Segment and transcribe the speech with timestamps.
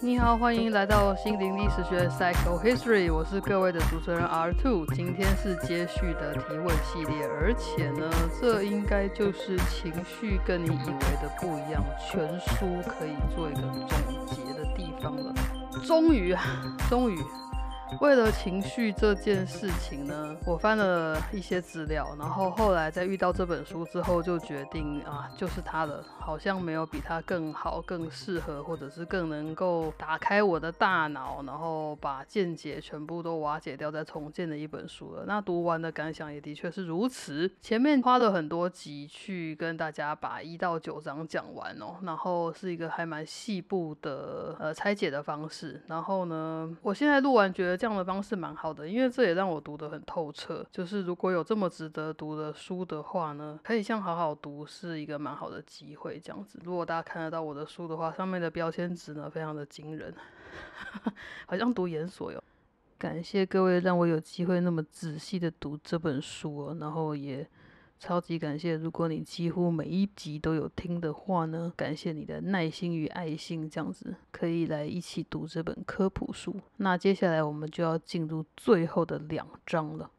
[0.00, 4.86] 你好，欢迎来到心灵历史学 Psycho History，我是各位的主持人 R Two。
[4.94, 8.10] 今天是接续的提问系列，而且呢，
[8.40, 15.34] 这应该就是情绪跟你以为的不一样，全书可以做一个总结的地方了。
[15.84, 16.34] 终于，
[16.88, 17.18] 终于。
[18.00, 35.24] 为了情绪这件事情呢，我翻了一些资料，然后后来在遇到这本书之后，就决定啊，就是它了，好像没有比它更好、更适合，或者是更能够打开我的大脑，然后把见解全部都瓦解掉再重建的一本书了。
[35.26, 37.48] 那读完的感想也的确是如此。
[37.60, 45.80] 前面花了很多集去跟大家把一到九章讲完哦，然后是一个还蛮细部的呃拆解的方式。
[45.86, 47.75] 然后呢，我现在录完觉得。
[47.76, 50.64] 这样的方式蛮好的，因为这也让我读得很透彻。
[50.72, 56.18] 就是如果有这么值得读的书的话呢，可以像好好读是一个蛮好的机会。
[56.18, 60.14] 这样子，如果大家看得到我的书的话，上面的标签值呢非常的惊人，
[61.46, 62.42] 好像读研所哟。
[62.98, 67.46] 感谢各位让我有机会那么仔细的读这本书，然后也。
[67.98, 68.76] 超级感谢！
[68.76, 76.60] 如果你几乎每一集都有听的话呢，感谢你的耐心与爱心，这样子可以来一起读这本科普书。
[76.76, 80.10] 那接下来我们就要进入最后的两章了。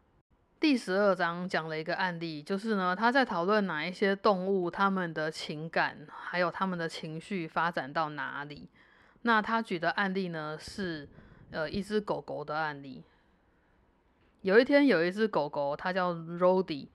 [0.59, 8.67] 第十二章讲了一个案例，就是呢，他在讨论哪一些动物他们的情感还有他们的情绪发展到哪里。
[9.21, 11.07] 那他举的案例呢是
[11.51, 13.03] 呃一只狗狗的案例。
[14.41, 16.87] 有一天有一只狗狗，它叫 Rody。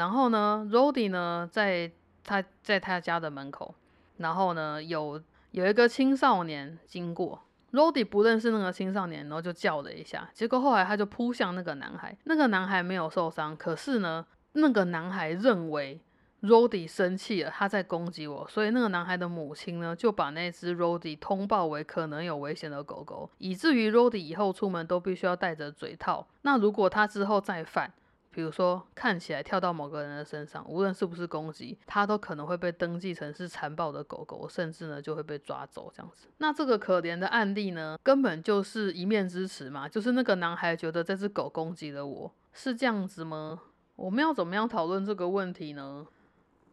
[0.00, 1.92] 然后呢，Rody 呢，在
[2.24, 3.74] 他在他家的门口，
[4.16, 7.42] 然后呢，有有一个青少年经过
[7.72, 16.00] ，Rody 不认识那个青少年，然后就叫了一下，结果后来他就扑向那个男孩，那个男孩没有受伤，可是呢，那个男孩认为
[16.40, 26.26] Rody 生气了，他在攻击我，所以那个男孩的母亲呢，就把那只 Rody 通报为可能有危险的狗狗，以至于 Rody 以后出门都必须要戴着嘴套。
[26.40, 27.92] 那如果他之后再犯，
[28.32, 36.28] 比如说，看起来跳到某个人的身上，无论是不是攻击，它都可能会被登记成是残暴的狗狗，甚至呢就会被抓走这样子。
[36.38, 43.60] 那这个可怜的案例呢，根本就是一面之词嘛，就是那个男孩觉得这只狗攻击了我，是这样子吗？
[43.96, 46.06] 我们要怎么样讨论这个问题呢？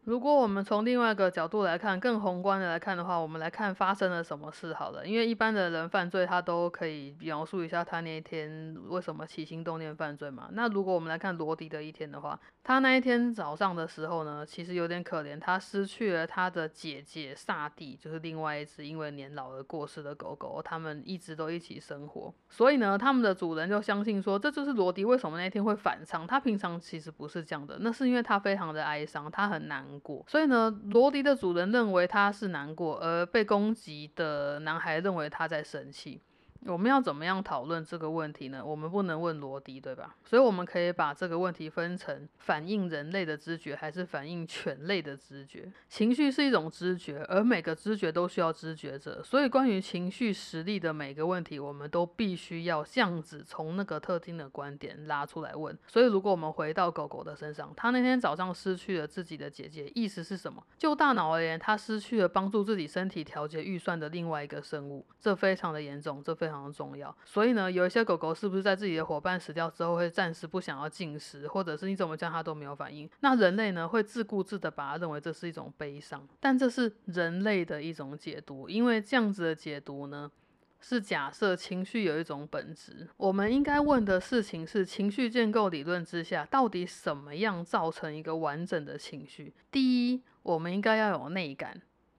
[0.08, 5.06] 如果我们从另外一个角度来看，更宏观的来看的话，我们来看发生了什么事好了。
[5.06, 10.48] 因为一般的人犯罪，他都可以描述一下他那一天为什么起心动念犯罪嘛。
[10.52, 26.26] 那如果我们来看罗迪的一天的话，他那一天早上的时候呢，其实有点可怜，他失去了他的姐姐萨蒂，就是另外一只因为年老而过世的狗狗，他们一直都一起生活，所以呢，他们的主人就相信说，这就是罗迪为什么那一天会反常。
[26.26, 29.97] 他平常其实不是这样的，那是因为他非常的哀伤，他很难。
[30.00, 36.20] 过，所以呢，罗迪的主人认为他是难过，而被攻击的男孩认为他在生气。
[36.66, 38.62] 我们要怎么样讨论这个问题呢？
[38.64, 40.16] 我们不能问罗迪，对吧？
[40.24, 45.72] 所以我们可以把这个问题分成反映人类的知觉，还是反映犬类的知觉。
[45.88, 49.22] 情绪是一种知觉，而每个知觉都需要知觉者。
[49.22, 55.78] 所以关于情绪实力的每个问题，我们都必须要这样子从那个特定的观点拉出来问。
[55.86, 60.60] 所以如果我们回到狗狗的身上，它那天早上失去了自己的姐姐，意思是什么？
[60.76, 66.47] 就大脑而言，它失去了帮助自己身体调节预算的另外一个生物，这非常的严重，这非。
[66.48, 73.06] 非常重要，所以呢，有一些狗狗是不是在自己的伙伴死掉之后会暂时不想要进食，或者是你怎么叫它都没有反应？
[73.20, 80.30] 那人类呢会自顾自的把它认为这是一种悲伤，但这是人类的一种解读，因为这样子的解读呢
[80.80, 83.06] 是假设情绪有一种本质。
[83.18, 89.52] 我们应该问的事情是：情绪建构理论之下，到底什么样造成一个完整的情绪？
[89.70, 91.74] 第一，我们应该要有内感；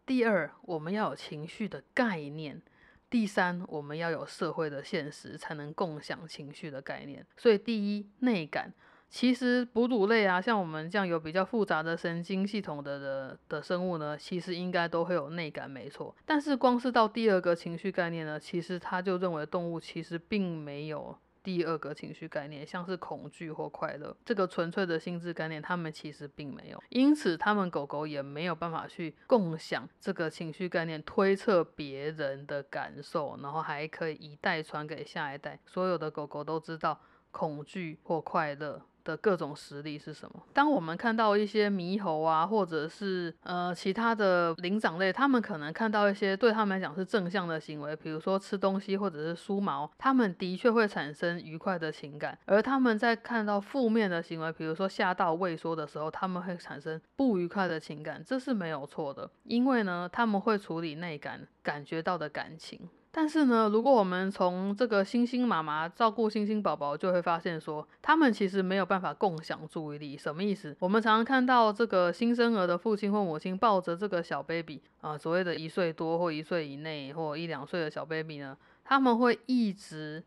[0.06, 2.62] 第二，我们要有情绪的概念。
[3.10, 7.26] 第三，我们要有社会的现实，才能共享情绪的概念。
[7.38, 8.72] 所以，第一，内感。
[9.10, 16.16] 其实，哺乳类啊，像我们这样有比较复杂的神经系统的的的生物呢，其实应该都会有内感，没错。
[16.26, 21.18] 但是，光是到第二个情绪概念呢，其实他就认为动物其实并没有。
[21.44, 35.60] 第二个情绪概念，像是恐惧或快乐，这个纯粹的心智概念，他们其实并没有，因此他们狗狗也没有办法去共享这个情绪概念，推测别人的感受，然后还可以一代传给下一代。
[35.66, 37.00] 所有的狗狗都知道
[37.32, 38.82] 恐惧或快乐。
[39.10, 40.44] 的各种实例是什么？
[40.54, 62.88] 当我们看到一些猕猴啊，或者是呃其他的灵长类，他们可能看到一些对他们来讲是正向的行为，比如说吃东西或者是梳毛，他们的确会产生愉快的情感；而他们在看到负面的行为，比如说吓到畏缩的时候，他们会产生不愉快的情感，这是没有错的，因为呢，他们会处理内感感觉到的感情。
[63.12, 70.16] 但是呢，如果我们从这个星星妈妈照顾星星宝宝，就会发现说，他们其实没有办法共享注意力。
[70.16, 70.78] 什么意思？
[70.80, 80.24] 我们常常看到这个新生儿的父亲或母亲抱着这个小 baby 啊，所谓的一岁多或一岁以内或一两岁的小 baby 呢，他们会一直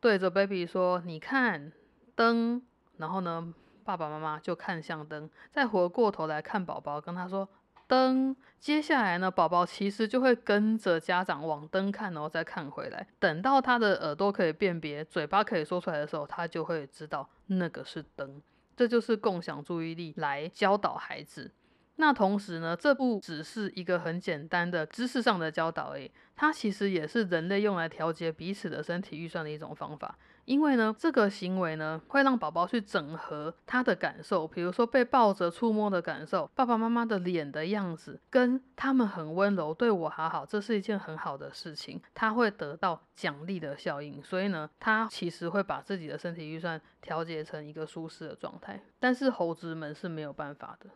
[0.00, 1.70] 对着 baby 说：“你看
[2.14, 2.62] 灯。”
[2.96, 3.52] 然后呢，
[3.84, 7.46] 爸爸妈妈就看向灯，再回过头来看宝宝，跟他说。
[7.92, 13.06] 灯，接下来呢，宝宝其实就会跟着家长往灯看，然后再看回来。
[13.18, 18.40] 等到他的耳朵可以辨别，嘴巴可以说出来的时候，他就会知道那个是灯。
[18.74, 21.52] 这就是共享注意力来教导孩子。
[21.96, 30.16] 那同时呢，这不只是一个很简单的知识上的教导，诶，它其实也是人类用来调节彼此的身体预算的一种方法。
[30.44, 50.90] 因为呢，这个行为呢，会让宝宝去整合他的感受，比如说被抱着、触摸的感受，爸爸妈妈的脸的样子，跟他们很温柔，对我好好，这是一件很好的事情，他会得到奖励的效应，所以呢，他其实会把自己的身体预算调节成一个舒适的状态，但是猴子们是没有办法的。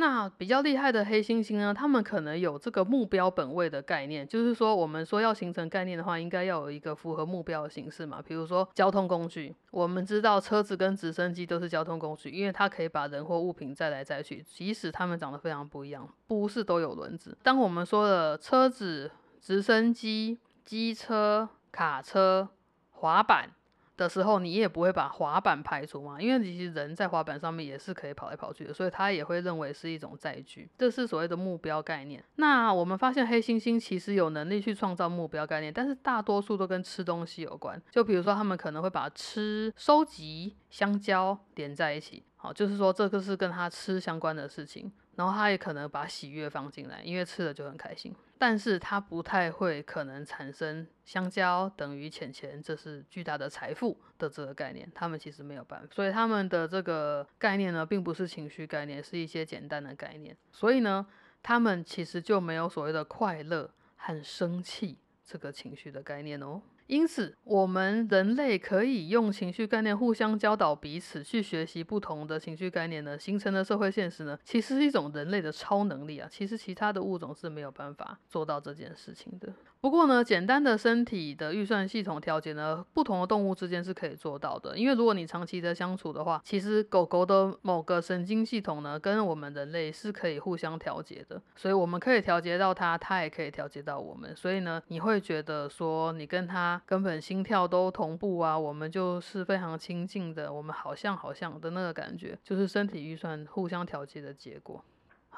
[0.00, 1.74] 那比较厉害的黑猩猩呢？
[1.74, 8.22] 他们可能有这个目标本位的概念，就是说，我们说要形成概念的话，应该要有一个符合目标的形式嘛。
[8.24, 17.36] 比如说交通工具，我们知道车子跟直升机都是交通工具，因为它可以把人或物品载来载去，即使它们长得非常不一样，不是都有轮子。
[17.42, 19.10] 当我们说的车子、
[19.40, 22.48] 直升机、机车、卡车、
[22.92, 23.50] 滑板。
[23.98, 32.22] 的时候，你也不会把滑板排除嘛，因为其实人在滑板上面也是可以跑来跑去的，所以他也会认为是一种载具，这是所谓的目标概念。
[32.36, 44.92] 那我们发现黑猩猩其实有能力去创造目标概念，但是大多数都跟吃东西有关，就比如说他们可能会把吃、收集香蕉连在一起，好，就是说这个是跟他吃相关的事情。
[45.18, 48.14] 然后他也可能把喜悦放进来，因为吃了就很开心。
[48.38, 54.88] 但是他不太会可能产生香蕉等于钱钱，这是巨大的财富的这个概念。
[54.94, 60.36] 他们其实没有办法，所以他们的这个概念呢，并不是情绪概念，是一些简单的概念。
[60.52, 61.04] 所以呢，
[61.42, 66.62] 他们其实就没有所谓的快乐和生气这个情绪的概念哦。
[66.88, 76.26] 因此，我们人类可以用情绪概念互相教导彼此，去学习不同的情绪概念呢，形成的社会现实呢，其实是一种人类的超能力啊！
[76.30, 79.52] 其实其他的物种是没有办法做到这件事情的。
[79.80, 84.76] 不过呢，简单的身体的预算系统调节呢，不同的动物之间是可以做到的。
[84.76, 91.40] 因为如果你长期的相处的话，其实狗狗的某个神经系统呢，跟我们人类是可以互相调节的。
[91.54, 94.34] 所以我们可以调节到它，它也可以调节到我们。
[94.34, 104.84] 所以呢，你会觉得说，你跟它根本心跳都同步啊，我们就是非常亲近的，我们好像好像的那个感觉，就是身体预算互相调节的结果。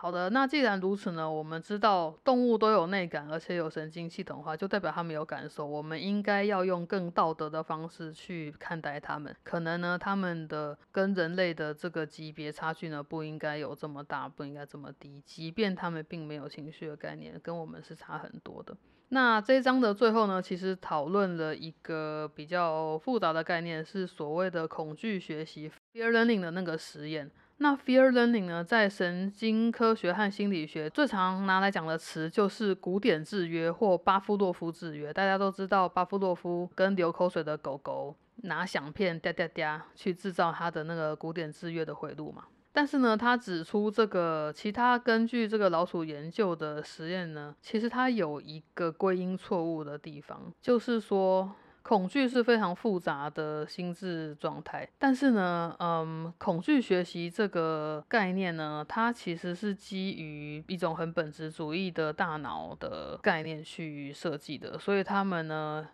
[0.00, 5.66] 好的，那既然如此呢，我们知道动物都有内感，而且有神经系统的话，就代表它们有感受。
[5.66, 9.36] 我们应该要用更道德的方式去看待它们。
[9.42, 15.22] 可能呢，它们的跟人类的这个级别差距呢，不应该有这么大，不应该这么低。
[15.26, 18.74] 即便它们并没有情绪的概念，跟我们是差很多的。
[19.10, 27.30] 那这一章的最后呢，其实讨论了一个比较复杂的概念，是所谓的恐惧学习 （fear learning） 的那个实验。
[27.62, 35.12] 那 fear learning 呢，在神经科学和心理学最常拿来讲的词就是古典制约或巴夫洛夫制约。
[35.12, 42.44] 大家都知道，巴夫洛夫跟流口水的狗狗拿响片嗲嗲嗲去制造它的那个古典制约的回路嘛。
[42.72, 51.52] 但是呢，他指出这个其他根据这个老鼠研究的实验呢，其实它有一个归因错误的地方，就是说。
[51.82, 65.88] 恐惧是非常复杂的心智状态，但是呢，嗯，恐惧学习这个概念呢，它其实是基于一种很本质主义的大脑的概念去设计的，所以他们呢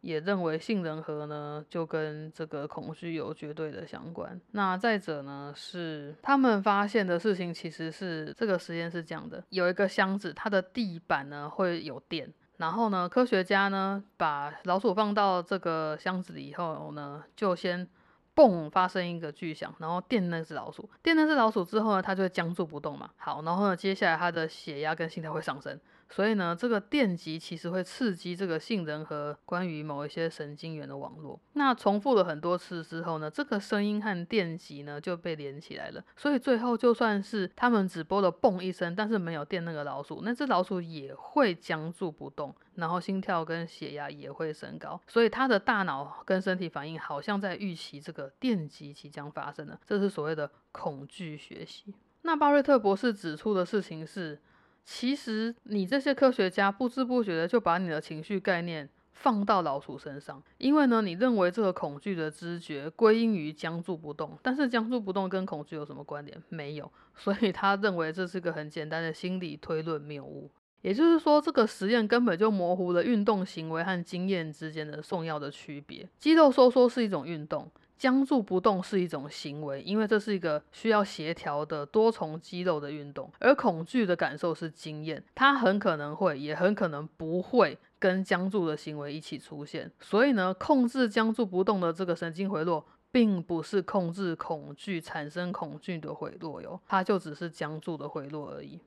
[0.00, 4.40] 也认为杏仁核呢就跟这个恐惧有绝对的相关。
[4.52, 12.32] 那再者呢，是他们发现的事情其实是这个实验是这样的：有一个箱子，它的地板呢会有电。
[12.62, 17.88] 然后呢，科学家呢把老鼠放到这个箱子里以后呢，就先
[18.36, 23.10] 嘣发生一个巨响，然后电那只老鼠，电那只老鼠之后呢，它就会僵住不动嘛。
[23.16, 25.76] 好，然后呢，接下来它的血压跟心跳会上升，
[26.14, 31.40] 所以呢，这个电极其实会刺激这个杏仁核关于某一些神经元的网络。
[31.54, 36.04] 那重复了很多次之后呢，这个声音和电极呢就被连起来了。
[36.14, 45.00] 所以最后就算是他们只播了嘣一声，但是没有电那个老鼠，那只老鼠也会僵住不动，然后心跳跟血压也会升高。
[45.08, 51.94] 所以它的大脑跟身体反应好像在预期这个电极即将发生了，这是所谓的恐惧学习。
[52.20, 54.38] 那巴瑞特博士指出的事情是。
[54.84, 66.42] 其实你这些科学家不知不觉的就把你的情绪概念放到老鼠身上，因为呢，你认为这个恐惧的知觉归因于僵住不动，但是僵住不动跟恐惧有什么关联？
[66.48, 70.50] 没有，所以他认为这是个很简单的心理推论谬误。
[70.80, 76.08] 也就是说，这个实验根本就模糊了运动行为和经验之间的重要的区别。
[76.18, 77.70] 肌肉收缩是一种运动。
[78.02, 83.30] 僵住不动是一种行为，因为这是一个需要协调的多重肌肉的运动。
[83.38, 89.88] 而恐惧的感受是经验，它很可能会，也很可能不会跟僵住的行为一起出现。
[90.00, 98.80] 所以呢，控制僵住不动的这个神经回落，并不是控制恐惧产生恐惧的回落哟，它就只是僵住的回落而已。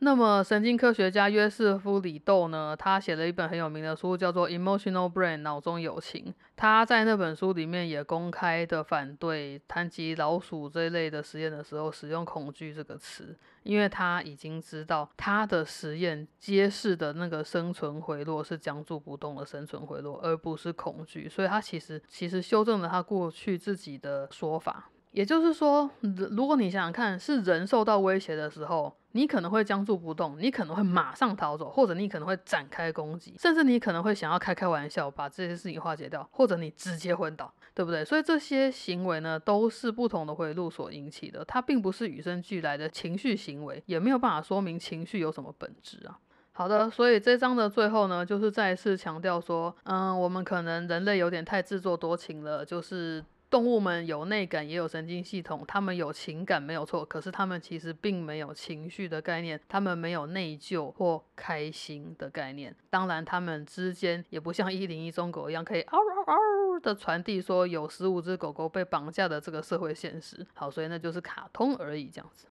[0.00, 2.76] 那么，神经科学家约瑟夫·里豆呢？
[2.78, 6.32] 他写了一本很有名的书，叫做《Emotional Brain》脑中有情。
[6.54, 21.28] 他在那本书里面也公开的反对谈及老鼠这一类的实验的时候使用“恐惧”这个词，因为他已经知道他的实验揭示的那个生存回落是僵住不动的生存回落，而不是恐惧。
[21.28, 24.90] 所以他其实其实修正了他过去自己的说法。
[25.10, 25.90] 也就是说，
[26.30, 28.94] 如果你想想看，是人受到威胁的时候。
[29.12, 38.04] 你可能会僵住不动，你可能会马上逃走，或者你可能会展开攻击，甚至你可能会想要开开玩笑，把这些事情化解掉，或者你直接昏倒，对不对？
[38.04, 46.18] 所以这些行为呢，都是不同的回路所引起的，它并不是与生俱来的情绪行为，也没有办法说明情绪有什么本质啊。
[46.52, 53.24] 好的，所以这章的最后呢，就是再一次强调说，嗯，我们可能人类有点太自作多情了，就是。
[53.50, 62.74] 动物们有内感，也有神经系统，它们有情感没有错，可是它们其实并没有情绪的概念，它们没有内疚或开心的概念。
[62.90, 70.46] 当然，它们之间也不像一零一中狗一样可以嗷嗷嗷的传递说有十五只狗狗被绑架的这个社会现实。
[70.54, 72.46] 好，所以那就是卡通而已，这样子。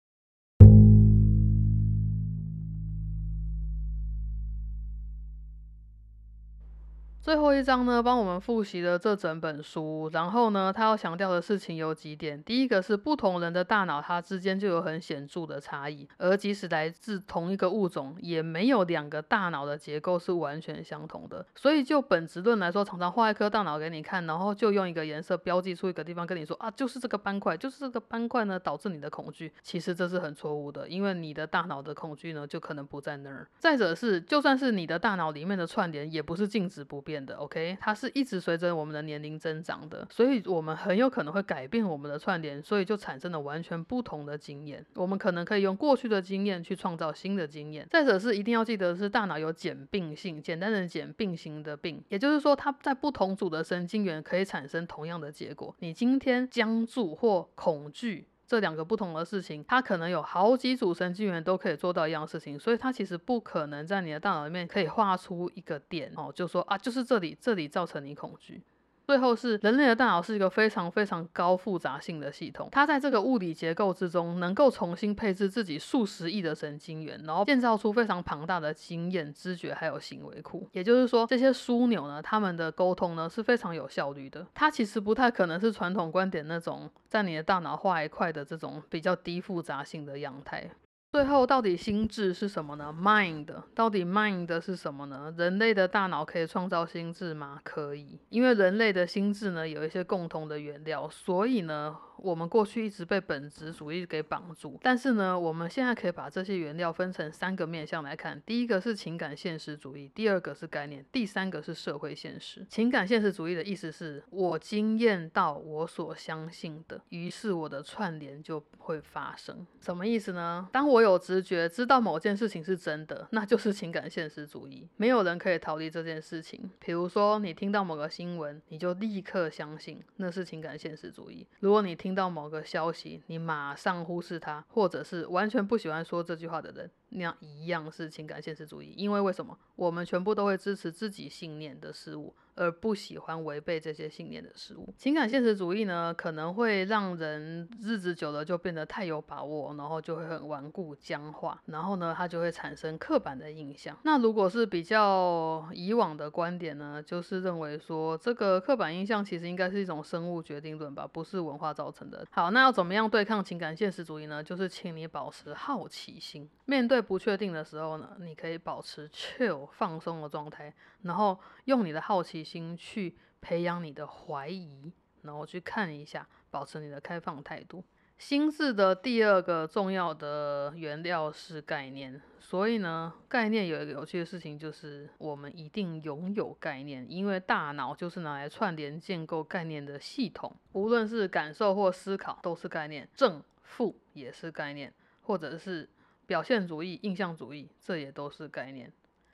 [7.26, 10.08] 最后一章呢，帮我们复习了这整本书。
[10.12, 12.40] 然后呢，他要强调的事情有几点。
[12.44, 16.08] 第一个是不同人的大脑，它之间就有很显著的差异。
[16.18, 21.44] 而即使来自同一个物种，也没有两个大脑的结构是完全相同的。
[21.56, 29.52] 所以就本质论来说，常常画一颗大脑给你看，然后就用一个颜色标记出一个地方跟你说啊，就是这个斑块，就是这个斑块呢导致你的恐惧。
[29.64, 33.44] 其实这是很错误的，因为你的大脑的恐惧呢就可能不在那儿。
[33.58, 37.15] 再者是，就算是你的大脑里面的串联，也不是静止不变。
[37.24, 44.84] 的 OK，它是一直随着我们的年龄增长的，所以我们很有可能会改变我们的串联，所以就产生了完全不同的经验。
[44.94, 47.86] 我们可能可以用过去的经验去创造新的经验。
[47.90, 55.74] 再者是一定要记得是大脑有简并性，简单的简并行的并，也就是说它在不同组的神经元可以产生同样的结果。
[55.78, 58.26] 你今天僵住或恐惧。
[58.46, 68.62] 这两个不同的事情，它可能有好几组神经元都可以做到一样事情，所以它其实不可能在你的大脑里面可以画出一个点哦，就说啊，就是这里，这里造成你恐惧。
[69.06, 80.68] 最后是人类的大脑是一个非常非常高复杂性的系统，它在这个物理结构之中能够重新配置自己数十亿的神经元，然后建造出非常庞大的经验、知觉还有行为库。
[80.72, 84.44] 也就是说，这些枢纽呢，它们的沟通呢是非常有效率的。
[84.52, 90.68] 它其实不太可能是传统观点那种在你的大脑画一块的这种比较低复杂性的样态。
[91.16, 95.32] 最后，到底心智是什么呢？Mind，到底 Mind 是什么呢？
[95.38, 97.58] 人类的大脑可以创造心智吗？
[97.64, 101.96] 可以，因为人类的心智呢有一些共同的原料，所以呢。
[102.18, 108.40] 我们过去一直被本质主义给绑住，但是呢，我们现在可以把这些原料分成三个面向来看。
[108.46, 112.66] 第一个是情感现实主义，第二个是概念，第三个是社会现实。
[112.68, 119.66] 情感现实主义的意思是我经验到我所相信的，于是我的串联就会发生。
[119.80, 120.68] 什么意思呢？
[120.72, 124.88] 当我有直觉知道某件事情是真的，那就是情感现实主义。
[124.96, 126.70] 没有人可以逃离这件事情。
[126.78, 131.46] 比如说，你听到某个新闻，你就立刻相信，那是情感现实主义。
[131.60, 139.58] 如果你听听到某个消息，你马上忽视他，或者是完全不喜欢说这句话的人，那样一样是情感现实主义，因为为什么？
[139.74, 142.34] 我们全部都会支持自己信念的事物。
[142.58, 144.88] 而不喜欢违背这些信念的事物。
[144.96, 153.94] 情感现实主义呢，可能会让人日子久了就变得太有把握，然后就会很顽固僵化，然后呢，它就会产生刻板的印象。
[154.04, 162.26] 那如果是比较以往的观点呢，就是认为说这个刻板印象其实应该是一种生物决定论吧，不是文化造成的。
[162.30, 164.42] 好，那要怎么样对抗情感现实主义呢？
[164.42, 170.72] 就是请你保持好奇心，面对不确定的时候呢，你可以保持 chill 放松的状态，
[171.02, 172.46] 然后用你的好奇。
[172.46, 177.82] 心去培养你的怀疑，然后去看一下，保持你的开放态度。
[178.18, 190.54] 心智的第二个重要的原料是概念，所以呢，概念有一个有趣的事情，就是我们一定拥有概念，因为大脑就是拿来串联、建构概念的系统。
[190.72, 195.88] 无论是感受或思考，都是概念；正负也是概念，或者是
[196.26, 198.92] 表现主义、印象主义，这也都是概念。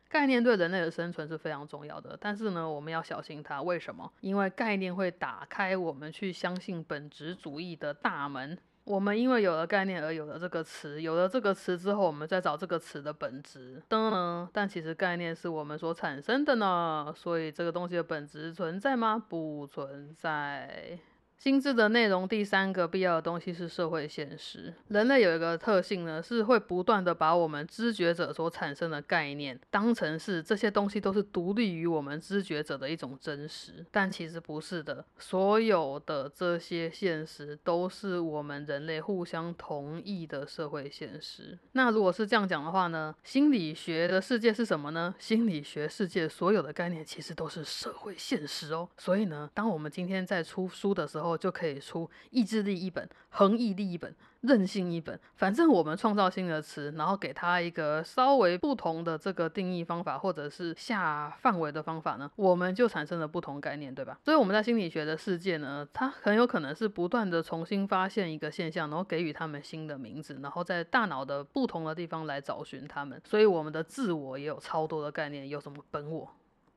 [0.09, 3.63] 概念对人类的生存是非常重要的，但是呢，我们要小心它。
[3.63, 4.13] 为什么？
[4.21, 8.59] 因为概念会打开我们去相信本质主义的大门。
[8.85, 13.81] 我们因为有了概念而有了这个词，有了这个词之后，我们再找这个词的本质。
[13.89, 14.51] 噔呢？
[14.53, 19.25] 但其实概念是我们所产生的呢，所以这个东西的本质存在吗？
[19.29, 20.99] 不存在。
[21.43, 24.73] 心智的内容，第三个必要的东西是社会现实。
[24.87, 35.05] 人类有一个特性呢，是会不断的把我们知觉者所产生的概念当成是这些东西都是独立于我们知觉者的一种真实，但其实不是的。
[35.19, 41.59] 所有的这些现实都是我们人类互相同意的社会现实。
[41.73, 45.13] 那如果是这样讲的话呢，心理学的世界是什么呢？
[45.19, 48.89] 心理学世界所有的概念其实都是社会现实哦。
[48.97, 55.19] 所以呢，当我们今天在出书的时候，就可以出意志力一本，恒毅力一本，韧性一本。
[55.35, 64.19] 反正我们创造新的词，然后给它一个稍微不同的这个定义方法，或者是下范围的方法呢，我们就产生了不同概念，对吧？
[64.25, 73.21] 所以我们在心理学的世界呢，它很有可能是不断的重新发现一个现象，然后给予他们新的名字，然后在大脑的不同的地方来找寻他们。
[73.25, 76.31] 所以我们的自我也有超多的概念，有什么本我、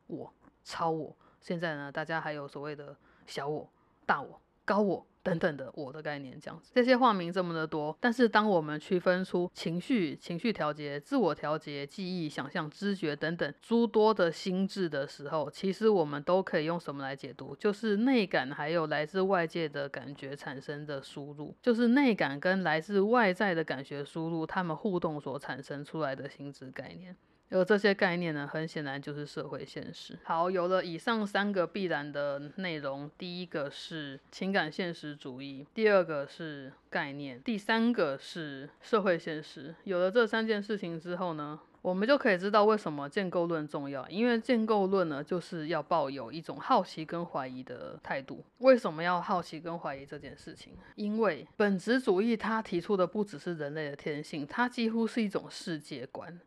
[0.08, 0.34] 我、
[0.64, 1.16] 超我。
[1.42, 2.96] 现在呢，大家还有所谓的
[3.28, 3.70] 小我、
[4.06, 4.40] 大我。
[4.66, 17.56] 高我 等等的我的概念，这样子，这些化名这么的多，但是当我们区分出情绪、情绪调节、自我调节、记忆、想象、知觉等等诸多的心智的时候，其实我们都可以用什么来解读？
[17.56, 27.16] 就是内感还有来自外界的感觉产生的输入，就是内感跟来自外在的感觉输入，它们互动所产生出来的心智概念。
[27.52, 30.18] 而这些概念呢，很显然就是社会现实。
[30.24, 39.74] 好，有了以上三个必然的内容，第一个是情感现实主义，第二个是概念，第三个是社会现实。
[39.84, 44.08] 有了这三件事情之后呢，我们就可以知道为什么建构论重要。
[44.10, 48.44] 因为建构论呢，就是要抱有一种好奇跟怀疑的态度。
[48.58, 50.74] 为什么要好奇跟怀疑这件事情？
[50.96, 56.40] 因为本质主义它提出的不只是人类的天性，它几乎是一种世界观。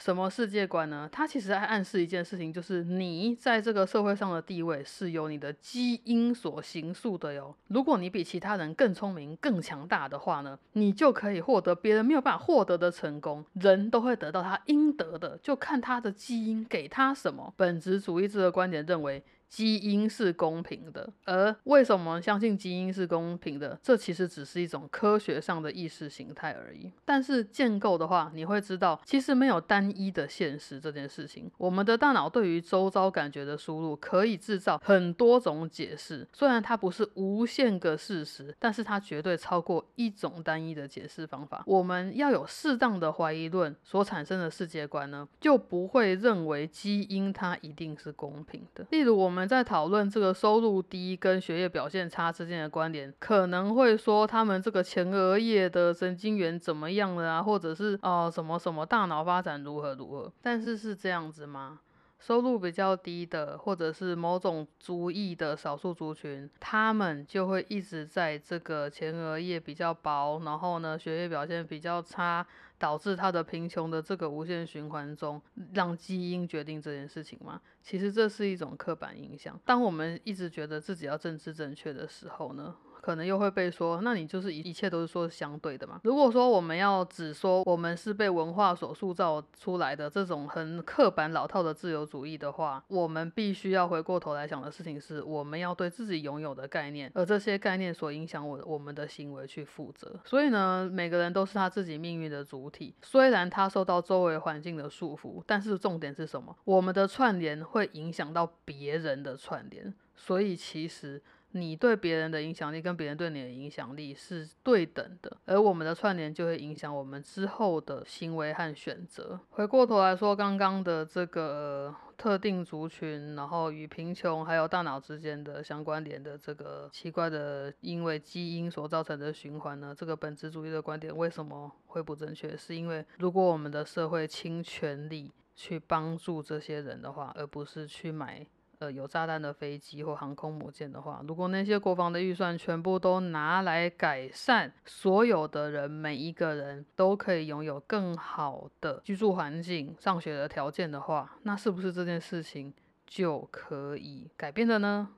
[0.00, 1.06] 什么世界观呢？
[1.12, 7.54] 它其实还暗示一件事情，就是你在这个社会上的地位是由你的基因所形塑的哟。
[7.68, 13.44] 如果你比其他人更聪明、更强大的话呢，你就可以获得别人没有办法获得的成功。
[13.52, 17.52] 人都会得到他应得的，就看他的基因给他什么。
[17.58, 19.22] 本质主义这个观点认为。
[19.50, 23.76] 基因是公平的，而为什么相信基因是公平的？
[23.82, 26.90] 这其实只是一种科学上的意识形态而已。
[27.04, 31.50] 但是建构的话，你会知道，其实没有单一的现实这件事情。
[31.58, 36.24] 我们的大脑对于周遭感觉的输入，可以制造很多种解释。
[36.32, 41.64] 虽然它不是无限个事实，但是它绝对超过一种单一的解释方法。
[41.66, 48.86] 我们要有适当的怀疑论所产生的世界观呢，就不会认为基因它一定是公平的。
[48.90, 49.39] 例如我们。
[49.40, 60.30] 我们在讨论这个收入低跟学业表现差之间的关联，可能会说他们这个前额叶的神经元怎么样了啊，或者是哦什么什么大脑发展如何如何？
[60.42, 61.80] 但是是这样子吗？
[62.18, 72.46] 收入比较低的，或者是某种族裔的少数族群，他们就会一直在这个前额叶比较薄，然后呢，学业表现比较差，
[72.80, 75.40] 导致他的贫穷的这个无限循环中，
[75.74, 77.60] 让基因决定这件事情吗？
[77.82, 79.60] 其实这是一种刻板印象。
[79.66, 82.74] 当我们一直觉得自己要政治正确的时候呢？
[83.00, 86.00] 可能又会被说，那你就是一一切都是说相对的嘛。
[86.04, 100.18] 如果说我们要只说我们是被文化所塑造出来的这种很刻板老套的自由主义的话，我们必须要回过头来想的事情是，我们要对自己拥有的概念，而这些概念所影响我我们的行为去负责。
[100.24, 106.56] 所以呢，每个人都是他自己命运的主体，虽然他受到周围环境的束缚，但是重点是什么？
[106.64, 111.22] 我们的串联会影响到别人的串联，所以其实。
[111.52, 119.40] 你对别人的影响力跟别人对你的影响力是对等的，而我们的串联就会影响我们之后的行为和选择。
[119.50, 129.92] 回过头来说，刚刚的这个特定族群，然后与贫穷还有大脑之间的相关联的这个奇怪的因为基因所造成的循环呢？
[129.96, 132.56] 这个本质主义的观点为什么会不正确？
[132.56, 138.46] 是因为如果我们的社会倾全力去帮助这些人的话，而不是去买。
[138.80, 152.72] 呃，有炸弹的飞机或航空母舰的话，如果那些国防的预算全部都拿来改善所有的人，每一个人都可以拥有更好的居住环境、上学的条件的话，那是不是这件事情
[153.06, 155.10] 就可以改变了呢？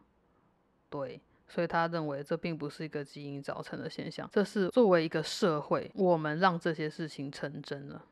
[0.91, 8.07] 对，所以他认为这并不是一个基因造成的现象，这是作为一个社会，我们让这些事情成真了。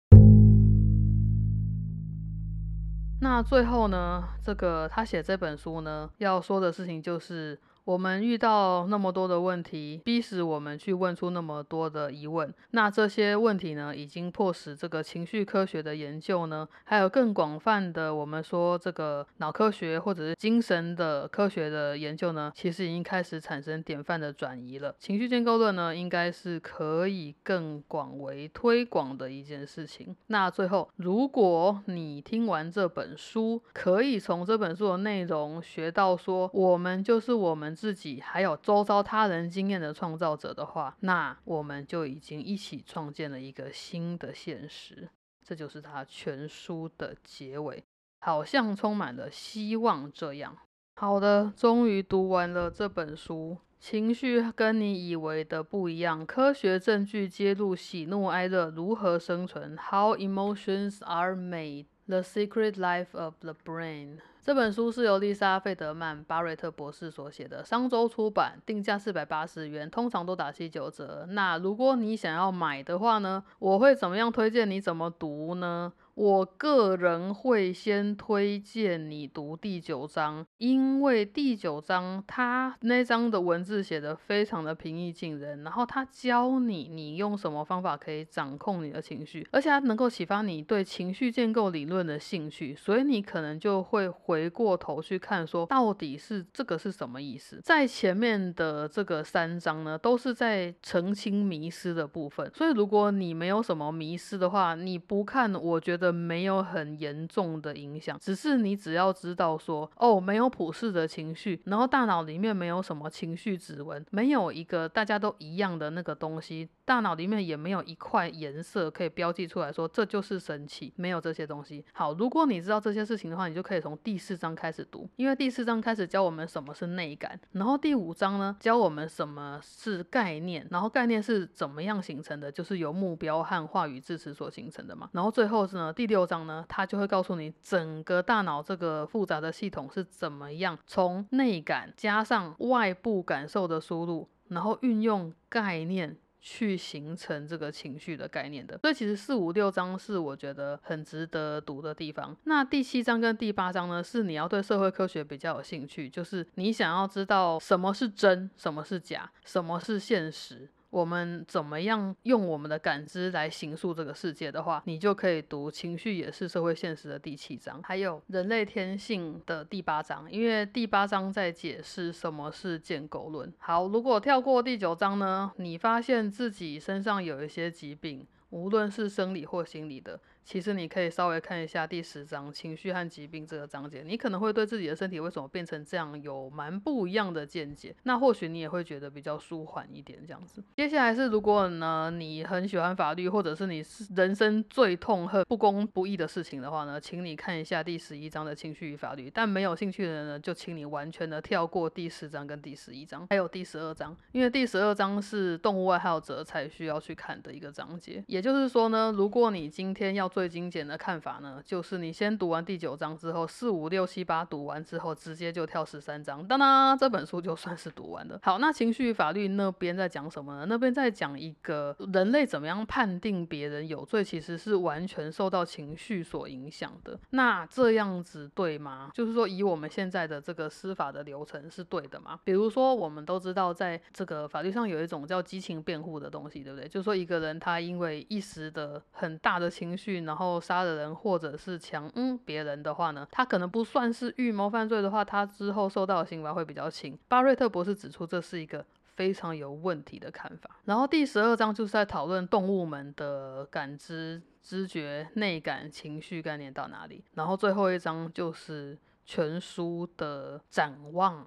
[3.21, 7.59] 那最后呢，这个他写这本书呢，要说的事情就是。
[7.91, 12.55] 我们遇到那么多的问题，逼使我们去问出那么多的疑问。
[12.71, 24.95] 那这些问题呢，已经迫使这个情绪科学的研究呢，还有更广泛的我们说这个脑科学或者是精神的科学的研究呢，其实已经开始产生典范的转移了。
[25.01, 30.15] 情绪建构论呢，应该是可以更广为推广的一件事情。
[30.29, 37.77] 那最后，如果你听完这本书，可以从这本书的内容学到说，我们就是我们。
[37.81, 45.09] 自己还有周遭他人经验的创造者的话，那我们就已经一起创建了一个新的现实。
[45.43, 47.83] 这就是他全书的结尾，
[48.21, 50.13] 好像充满了希望。
[50.13, 50.55] 这样，
[50.97, 53.57] 好的，终于读完了这本书。
[53.79, 59.75] 情绪跟你以为的不一样，科学证据揭露喜怒哀乐如何生存。
[59.91, 61.87] How emotions are made.
[62.07, 71.27] The Secret Life of the Brain 这本书是由丽莎·费德曼·巴瑞特博士所写的，商周出版，定价四百八十元，通常都打七九折。
[71.31, 74.69] 那如果你想要买的话呢，我会怎么样推荐？
[74.69, 75.93] 你怎么读呢？
[76.15, 97.61] 我个人会先推荐你读第九章，因为第九章它那章的文字写的非常的平易近人，然后他教你你用什么方法可以掌控你的情绪，而且它能够启发你对情绪建构理论的兴趣，所以你可能就会回过头去看说到底是这个是什么意思。
[97.65, 106.00] 在前面的这个三章呢，都是在澄清迷失的部分，所以如果你没有什么迷失的话，你不看，我觉得。
[106.01, 121.85] 的没有很严重的影响，只是你只要知道说，哦，没有普世的情绪，然后大脑里面没有什么情绪指纹，没有一个大家都一样的那个东西，大脑里面也没有一块颜色可以标记出来说这就是神奇，没有这些东西。
[121.93, 135.90] 好，如果你知道这些事情的话，你就可以从第四章开始读，因为第四章开始教我们什么是内感，然后第五章呢教我们什么是概念，然后概念是怎么样形成的，就是由目标和话语支持所形成的嘛，然后最后是呢。
[135.93, 148.79] 第六章呢，它就会告诉你整个大脑这个复杂的系统是怎么样从内感加上外部感受的输入，然后运用概念去形成这个情绪的概念的。
[148.79, 152.35] 所以其实四五六章是我觉得很值得读的地方。
[152.45, 160.69] 那第七章跟第八章呢，是你要对社会科学比较有兴趣，就是你想要知道什么是真，什么是假，什么是现实。
[160.91, 173.53] 我们怎么样用我们的感知来形塑这个世界的话，你就可以读《情绪也是社会现实》的第七章，还有《人类天性》的第八章，因为第八章在解释什么是建构论。
[173.59, 180.19] 好，如果跳过第九章呢，你发现自己身上有一些疾病，无论是生理或心理的。
[180.45, 187.95] 其实你可以稍微看一下第十章情绪和疾病这个章节，你可能会对自己的身体为什么变成这样有蛮不一样的见解。
[188.03, 190.63] 那或许你也会觉得比较舒缓一点这样子。
[190.77, 199.31] 接下来是如果呢你很喜欢法律，或者是你是人生最痛恨不公不义的事情的话呢，请你看一下第十一章的情绪与法律。
[199.31, 208.25] 但没有兴趣的人呢，就请你完全的跳过第十章跟第十一章，还有第十二章，因为第十二章是动物爱好者才需要去看的一个章节。
[208.27, 218.39] 也就是说呢，如果你今天要最精简的看法呢，就是你先读完第九章之后，四五六七八读完之后，直接就跳十三章，当当，这本书就算是读完了。
[218.43, 220.67] 好，那情绪法律那边在讲什么呢？
[220.69, 227.19] 那边在讲一个人类怎么样判定别人有罪，其实是完全受到情绪所影响的。
[227.31, 229.11] 那这样子对吗？
[229.13, 232.39] 就是说，以我们现在的这个司法的流程是对的吗？
[232.45, 236.89] 比如说，我们都知道，在这个法律上有一种叫激情辩护的东西，对不对？
[236.89, 247.19] 就是说，一个人他因为一时的很大的情绪，然后杀了人，或者是强嗯别人的话呢，他可能不算是预谋犯罪的话，他之后受到的刑罚会比较轻。
[247.29, 248.85] 巴瑞特博士指出，这是一个
[249.17, 250.71] 非常有问题的看法。
[250.85, 257.25] 然后第十二章就是在讨论动物们的感知、知觉、内感、情绪概念到哪里。
[257.35, 261.47] 然后最后一章就是全书的展望。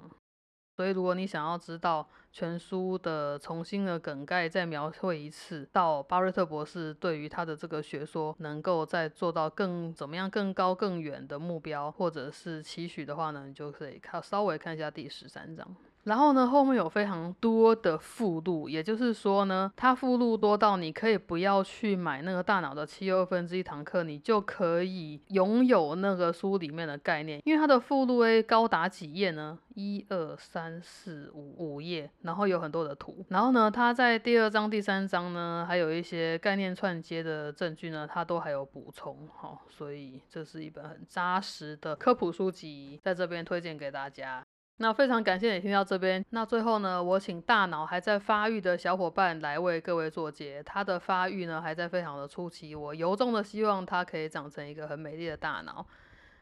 [0.76, 15.76] 所以，如果你想要知道全书的重新的梗概再描绘一次，到巴瑞特博士对于他的这个学说能够再做到更怎么样更高更远的目标，或者是期许的话呢，你就可以看稍微看一下第十三章。
[16.04, 29.58] 然后呢，后面有非常多的附录，也就是说呢，它附录多到你可以不要去买那个大脑的七又二分之一堂课，你就可以拥有那个书里面的概念，因为它的附录 A 高达几页呢？
[29.76, 33.26] 一二三四五五页，然后有很多的图。
[33.30, 39.28] 然后呢，它在第二章、第三章呢，还有一些概念串接的证据呢，它都还有补充。
[39.36, 44.46] 哈，所以这是一本很扎实的科普书籍，在这边推荐给大家。
[44.84, 46.22] 那非常感谢你听到这边。
[46.32, 50.62] 那最后呢，我请大脑还在发育的小伙伴来为各位做结。
[50.62, 55.86] 他的发育呢还在非常的初期，我由衷的希望他可以长成一个很美丽的大脑。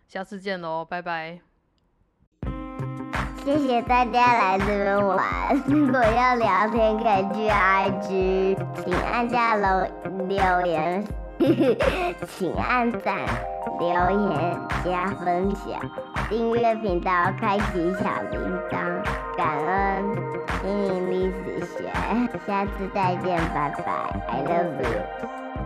[0.08, 1.40] 下次见喽，拜拜。
[3.46, 5.56] 谢谢大家来这边玩。
[5.68, 9.88] 如果要聊天，可以去 IG，请按下楼
[10.28, 11.08] 留言，
[12.26, 13.20] 请按赞、
[13.82, 15.82] 留言、加分享。
[16.30, 18.40] 订阅频道，开启小铃
[18.70, 19.02] 铛，
[19.36, 20.16] 感恩
[20.62, 21.92] 心灵历史学，
[22.46, 23.92] 下次再见，拜拜
[24.30, 25.61] ，I love you。